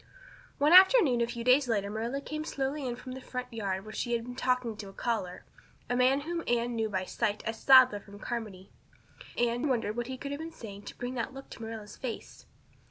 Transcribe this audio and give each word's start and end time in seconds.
One 0.57 0.73
afternoon 0.73 1.21
a 1.21 1.27
few 1.27 1.43
days 1.43 1.67
later 1.67 1.91
Marilla 1.91 2.21
came 2.21 2.43
slowly 2.43 2.87
in 2.87 2.95
from 2.95 3.11
the 3.11 3.21
front 3.21 3.53
yard 3.53 3.85
where 3.85 3.93
she 3.93 4.13
had 4.13 4.23
been 4.23 4.35
talking 4.35 4.75
to 4.77 4.89
a 4.89 4.93
caller 4.93 5.45
a 5.91 5.95
man 5.95 6.21
whom 6.21 6.43
Anne 6.47 6.73
knew 6.75 6.89
by 6.89 7.05
sight 7.05 7.43
as 7.45 7.59
Sadler 7.61 7.99
from 7.99 8.17
Carmody. 8.17 8.71
Anne 9.37 9.67
wondered 9.67 9.95
what 9.95 10.07
he 10.07 10.17
could 10.17 10.31
have 10.31 10.39
been 10.39 10.51
saying 10.51 10.85
to 10.85 10.97
bring 10.97 11.13
that 11.13 11.35
look 11.35 11.51
to 11.51 11.61
Marilla's 11.61 11.97
face. 11.97 12.47